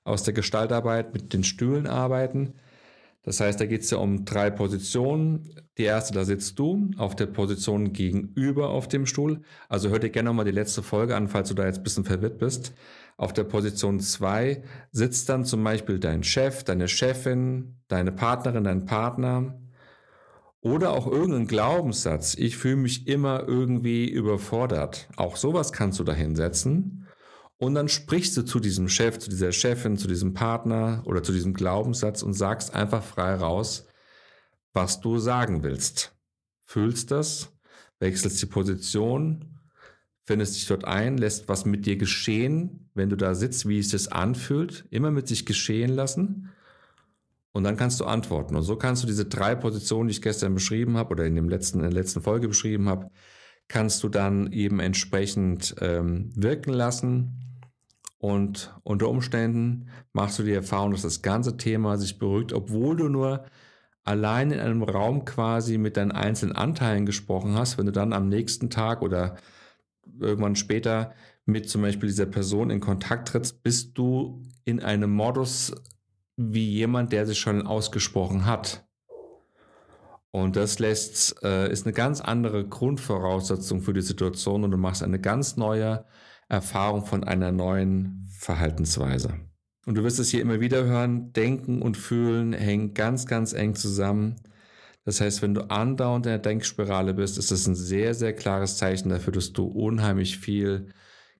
aus 0.03 0.23
der 0.23 0.33
Gestaltarbeit 0.33 1.13
mit 1.13 1.33
den 1.33 1.43
Stühlen 1.43 1.87
arbeiten. 1.87 2.53
Das 3.23 3.39
heißt, 3.39 3.59
da 3.59 3.65
geht 3.65 3.81
es 3.81 3.89
ja 3.89 3.97
um 3.97 4.25
drei 4.25 4.49
Positionen. 4.49 5.55
Die 5.77 5.83
erste, 5.83 6.13
da 6.13 6.25
sitzt 6.25 6.59
du 6.59 6.91
auf 6.97 7.15
der 7.15 7.25
Position 7.25 7.93
gegenüber 7.93 8.69
auf 8.69 8.87
dem 8.89 9.05
Stuhl. 9.05 9.41
Also 9.69 9.89
hör 9.89 9.99
dir 9.99 10.09
gerne 10.09 10.29
nochmal 10.29 10.45
die 10.45 10.51
letzte 10.51 10.83
Folge 10.83 11.15
an, 11.15 11.29
falls 11.29 11.47
du 11.49 11.55
da 11.55 11.65
jetzt 11.65 11.77
ein 11.77 11.83
bisschen 11.83 12.03
verwirrt 12.03 12.37
bist. 12.37 12.73
Auf 13.15 13.31
der 13.31 13.45
Position 13.45 13.99
2 13.99 14.61
sitzt 14.91 15.29
dann 15.29 15.45
zum 15.45 15.63
Beispiel 15.63 15.99
dein 15.99 16.23
Chef, 16.23 16.63
deine 16.63 16.89
Chefin, 16.89 17.77
deine 17.87 18.11
Partnerin, 18.11 18.65
dein 18.65 18.85
Partner 18.85 19.57
oder 20.63 20.91
auch 20.91 21.05
irgendein 21.05 21.45
Glaubenssatz. 21.45 22.35
Ich 22.35 22.57
fühle 22.57 22.77
mich 22.77 23.07
immer 23.07 23.47
irgendwie 23.47 24.09
überfordert. 24.09 25.09
Auch 25.15 25.37
sowas 25.37 25.71
kannst 25.71 25.99
du 25.99 26.03
da 26.03 26.13
hinsetzen. 26.13 27.07
Und 27.57 27.75
dann 27.75 27.87
sprichst 27.87 28.35
du 28.35 28.43
zu 28.43 28.59
diesem 28.59 28.89
Chef, 28.89 29.19
zu 29.19 29.29
dieser 29.29 29.51
Chefin, 29.51 29.97
zu 29.97 30.07
diesem 30.07 30.33
Partner 30.33 31.03
oder 31.05 31.21
zu 31.21 31.31
diesem 31.31 31.53
Glaubenssatz 31.53 32.23
und 32.23 32.33
sagst 32.33 32.73
einfach 32.73 33.03
frei 33.03 33.35
raus, 33.35 33.85
was 34.73 34.99
du 34.99 35.19
sagen 35.19 35.63
willst. 35.63 36.15
Fühlst 36.65 37.11
das, 37.11 37.51
wechselst 37.99 38.41
die 38.41 38.47
Position 38.47 39.53
findest 40.25 40.55
dich 40.55 40.67
dort 40.67 40.85
ein, 40.85 41.17
lässt 41.17 41.47
was 41.47 41.65
mit 41.65 41.85
dir 41.85 41.97
geschehen, 41.97 42.89
wenn 42.93 43.09
du 43.09 43.15
da 43.15 43.35
sitzt, 43.35 43.67
wie 43.67 43.79
es 43.79 43.89
sich 43.89 44.11
anfühlt, 44.11 44.85
immer 44.89 45.11
mit 45.11 45.27
sich 45.27 45.45
geschehen 45.45 45.91
lassen. 45.91 46.51
Und 47.53 47.63
dann 47.63 47.77
kannst 47.77 47.99
du 47.99 48.05
antworten. 48.05 48.55
Und 48.55 48.63
so 48.63 48.75
kannst 48.75 49.03
du 49.03 49.07
diese 49.07 49.25
drei 49.25 49.55
Positionen, 49.55 50.07
die 50.07 50.13
ich 50.13 50.21
gestern 50.21 50.55
beschrieben 50.55 50.97
habe 50.97 51.11
oder 51.11 51.25
in, 51.25 51.35
dem 51.35 51.47
letzten, 51.47 51.79
in 51.79 51.83
der 51.85 51.93
letzten 51.93 52.21
Folge 52.21 52.47
beschrieben 52.47 52.89
habe, 52.89 53.09
kannst 53.67 54.03
du 54.03 54.09
dann 54.09 54.51
eben 54.51 54.79
entsprechend 54.79 55.75
ähm, 55.79 56.31
wirken 56.35 56.73
lassen. 56.73 57.39
Und 58.17 58.73
unter 58.83 59.07
Umständen 59.09 59.89
machst 60.13 60.39
du 60.39 60.43
die 60.43 60.53
Erfahrung, 60.53 60.91
dass 60.91 61.03
das 61.03 61.21
ganze 61.21 61.57
Thema 61.57 61.97
sich 61.97 62.17
beruhigt, 62.17 62.53
obwohl 62.53 62.95
du 62.95 63.07
nur 63.07 63.45
allein 64.03 64.51
in 64.51 64.59
einem 64.59 64.83
Raum 64.83 65.23
quasi 65.23 65.77
mit 65.77 65.97
deinen 65.97 66.11
einzelnen 66.11 66.55
Anteilen 66.55 67.05
gesprochen 67.05 67.55
hast. 67.55 67.77
Wenn 67.77 67.85
du 67.85 67.91
dann 67.91 68.13
am 68.13 68.29
nächsten 68.29 68.69
Tag 68.69 69.01
oder 69.01 69.35
irgendwann 70.19 70.55
später 70.55 71.13
mit 71.45 71.69
zum 71.69 71.81
Beispiel 71.81 72.09
dieser 72.09 72.25
Person 72.25 72.69
in 72.69 72.79
Kontakt 72.79 73.29
trittst, 73.29 73.63
bist 73.63 73.97
du 73.97 74.41
in 74.65 74.79
einem 74.79 75.11
Modus 75.11 75.73
wie 76.35 76.69
jemand, 76.69 77.11
der 77.11 77.25
sich 77.25 77.39
schon 77.39 77.65
ausgesprochen 77.65 78.45
hat. 78.45 78.85
Und 80.31 80.55
das 80.55 80.79
lässt, 80.79 81.43
äh, 81.43 81.71
ist 81.71 81.85
eine 81.85 81.93
ganz 81.93 82.19
andere 82.19 82.67
Grundvoraussetzung 82.67 83.81
für 83.81 83.93
die 83.93 84.01
Situation 84.01 84.63
und 84.63 84.71
du 84.71 84.77
machst 84.77 85.03
eine 85.03 85.19
ganz 85.19 85.57
neue 85.57 86.05
Erfahrung 86.49 87.05
von 87.05 87.23
einer 87.23 87.51
neuen 87.51 88.27
Verhaltensweise. 88.39 89.35
Und 89.85 89.95
du 89.95 90.03
wirst 90.03 90.19
es 90.19 90.29
hier 90.29 90.41
immer 90.41 90.59
wieder 90.59 90.85
hören, 90.85 91.33
Denken 91.33 91.81
und 91.81 91.97
Fühlen 91.97 92.53
hängen 92.53 92.93
ganz, 92.93 93.27
ganz 93.27 93.53
eng 93.53 93.75
zusammen. 93.75 94.37
Das 95.05 95.19
heißt, 95.21 95.41
wenn 95.41 95.53
du 95.53 95.69
andauernd 95.69 96.25
in 96.25 96.31
der 96.31 96.39
Denkspirale 96.39 97.13
bist, 97.13 97.37
ist 97.37 97.51
das 97.51 97.67
ein 97.67 97.75
sehr, 97.75 98.13
sehr 98.13 98.33
klares 98.33 98.77
Zeichen 98.77 99.09
dafür, 99.09 99.33
dass 99.33 99.51
du 99.51 99.65
unheimlich 99.65 100.37
viel 100.37 100.87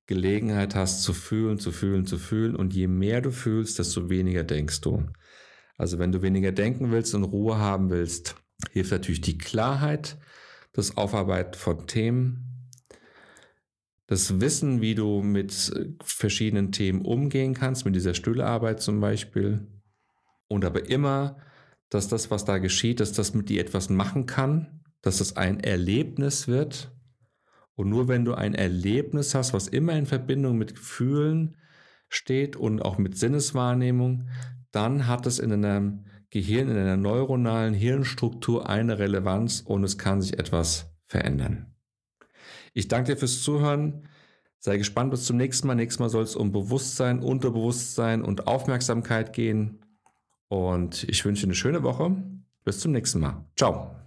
Gelegenheit 0.06 0.76
hast 0.76 1.04
zu 1.04 1.14
fühlen, 1.14 1.60
zu 1.60 1.72
fühlen, 1.72 2.06
zu 2.06 2.18
fühlen. 2.18 2.56
Und 2.56 2.74
je 2.74 2.88
mehr 2.88 3.22
du 3.22 3.32
fühlst, 3.32 3.80
desto 3.80 4.10
weniger 4.10 4.44
denkst 4.44 4.82
du. 4.82 5.04
Also 5.78 6.00
wenn 6.00 6.12
du 6.12 6.22
weniger 6.22 6.52
denken 6.52 6.92
willst 6.92 7.16
und 7.16 7.24
Ruhe 7.24 7.58
haben 7.58 7.90
willst, 7.90 8.36
hilft 8.72 8.92
natürlich 8.92 9.22
die 9.22 9.38
Klarheit, 9.38 10.18
das 10.74 10.98
Aufarbeiten 10.98 11.58
von 11.58 11.88
Themen, 11.88 12.70
das 14.08 14.40
Wissen, 14.42 14.82
wie 14.82 14.96
du 14.96 15.22
mit 15.22 15.72
verschiedenen 16.04 16.72
Themen 16.72 17.02
umgehen 17.02 17.54
kannst, 17.54 17.86
mit 17.86 17.96
dieser 17.96 18.14
Stühlearbeit 18.14 18.82
zum 18.82 19.00
Beispiel. 19.00 19.68
Und 20.48 20.66
aber 20.66 20.90
immer 20.90 21.38
dass 21.94 22.08
das, 22.08 22.32
was 22.32 22.44
da 22.44 22.58
geschieht, 22.58 23.00
dass 23.00 23.14
das 23.14 23.34
mit 23.34 23.50
dir 23.50 23.62
etwas 23.62 23.90
machen 23.90 24.26
kann, 24.26 24.82
dass 25.02 25.20
das 25.20 25.38
ein 25.38 25.60
Erlebnis 25.60 26.48
wird. 26.48 26.92
Und 27.76 27.90
nur 27.90 28.08
wenn 28.08 28.26
du 28.26 28.34
ein 28.34 28.54
Erlebnis 28.54 29.34
hast, 29.34 29.54
was 29.54 29.68
immer 29.68 29.94
in 29.94 30.06
Verbindung 30.06 30.58
mit 30.58 30.76
Gefühlen 30.76 31.58
steht 32.08 32.56
und 32.56 32.82
auch 32.82 32.98
mit 32.98 33.18
Sinneswahrnehmung, 33.18 34.30
dann 34.72 35.08
hat 35.08 35.26
es 35.26 35.40
in 35.40 35.50
deinem 35.50 36.06
Gehirn, 36.30 36.70
in 36.70 36.78
einer 36.78 36.98
neuronalen 36.98 37.74
Hirnstruktur 37.74 38.70
eine 38.70 39.00
Relevanz 39.00 39.62
und 39.62 39.84
es 39.84 39.98
kann 39.98 40.22
sich 40.22 40.40
etwas 40.40 40.92
verändern. 41.06 41.74
Ich 42.74 42.88
danke 42.88 43.14
dir 43.14 43.18
fürs 43.18 43.42
Zuhören. 43.42 44.08
Sei 44.60 44.78
gespannt 44.78 45.12
bis 45.12 45.26
zum 45.26 45.38
nächsten 45.38 45.68
Mal. 45.68 45.76
Nächstes 45.76 46.00
Mal 46.00 46.10
soll 46.10 46.24
es 46.24 46.36
um 46.36 46.52
Bewusstsein, 46.52 47.20
Unterbewusstsein 47.20 48.24
und 48.24 48.48
Aufmerksamkeit 48.48 49.34
gehen. 49.34 49.80
Und 50.48 51.04
ich 51.04 51.24
wünsche 51.26 51.46
eine 51.46 51.56
schöne 51.56 51.84
Woche. 51.84 52.16
Bis 52.64 52.80
zum 52.80 52.94
nächsten 52.94 53.20
Mal. 53.20 53.46
Ciao. 53.56 54.03